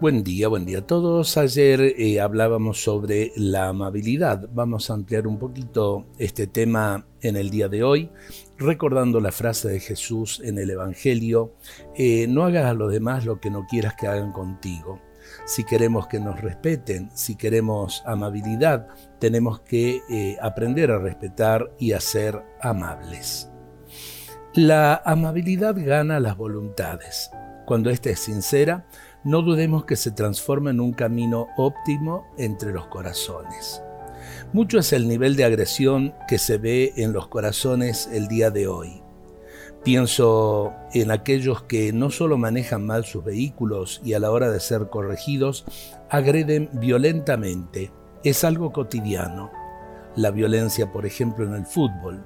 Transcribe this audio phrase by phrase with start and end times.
[0.00, 1.36] Buen día, buen día a todos.
[1.36, 4.48] Ayer eh, hablábamos sobre la amabilidad.
[4.50, 8.10] Vamos a ampliar un poquito este tema en el día de hoy,
[8.56, 11.52] recordando la frase de Jesús en el Evangelio,
[11.94, 15.02] eh, no hagas a los demás lo que no quieras que hagan contigo.
[15.44, 18.86] Si queremos que nos respeten, si queremos amabilidad,
[19.18, 23.50] tenemos que eh, aprender a respetar y a ser amables.
[24.54, 27.30] La amabilidad gana las voluntades.
[27.66, 28.84] Cuando ésta es sincera,
[29.24, 33.82] no dudemos que se transforma en un camino óptimo entre los corazones.
[34.52, 38.66] Mucho es el nivel de agresión que se ve en los corazones el día de
[38.66, 39.02] hoy.
[39.84, 44.60] Pienso en aquellos que no solo manejan mal sus vehículos y a la hora de
[44.60, 45.64] ser corregidos,
[46.10, 47.90] agreden violentamente.
[48.22, 49.50] Es algo cotidiano.
[50.16, 52.22] La violencia, por ejemplo, en el fútbol.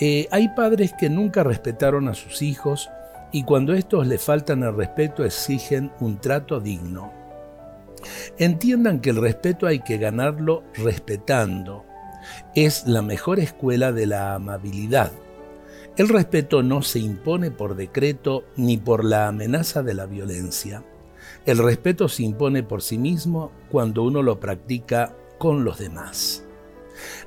[0.00, 2.88] Eh, hay padres que nunca respetaron a sus hijos
[3.34, 7.12] y cuando estos le faltan el respeto exigen un trato digno.
[8.38, 11.84] Entiendan que el respeto hay que ganarlo respetando.
[12.54, 15.10] Es la mejor escuela de la amabilidad.
[15.96, 20.84] El respeto no se impone por decreto ni por la amenaza de la violencia.
[21.44, 26.44] El respeto se impone por sí mismo cuando uno lo practica con los demás.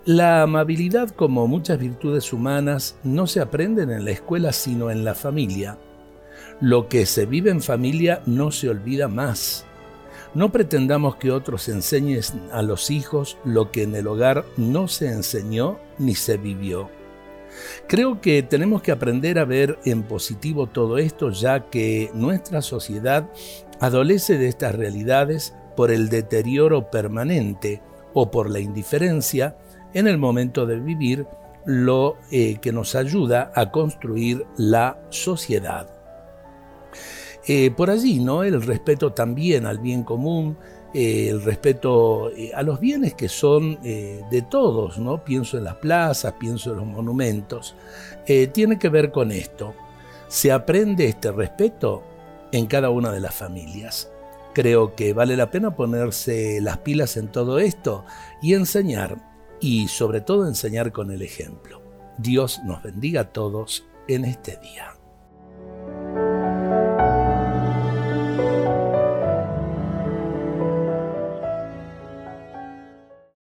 [0.06, 5.14] La amabilidad, como muchas virtudes humanas, no se aprenden en la escuela sino en la
[5.14, 5.78] familia.
[6.60, 9.66] Lo que se vive en familia no se olvida más.
[10.34, 15.10] No pretendamos que otros enseñen a los hijos lo que en el hogar no se
[15.10, 16.90] enseñó ni se vivió.
[17.88, 23.30] Creo que tenemos que aprender a ver en positivo todo esto ya que nuestra sociedad
[23.80, 27.84] adolece de estas realidades por el deterioro permanente
[28.14, 29.58] o por la indiferencia
[29.94, 31.28] en el momento de vivir
[31.66, 35.97] lo eh, que nos ayuda a construir la sociedad.
[37.50, 38.44] Eh, por allí, ¿no?
[38.44, 40.58] El respeto también al bien común,
[40.94, 45.24] eh, el respeto eh, a los bienes que son de todos, ¿no?
[45.24, 47.76] Pienso en las plazas, pienso en los monumentos.
[48.54, 49.74] tiene que ver con esto.
[50.28, 52.04] Se aprende este respeto
[52.52, 54.12] en cada una de las familias.
[54.54, 58.04] Creo que vale la pena ponerse las pilas en todo esto
[58.42, 59.18] y enseñar,
[59.62, 61.82] y sobre todo enseñar con el ejemplo.
[62.18, 64.97] Dios nos bendiga a todos en este día.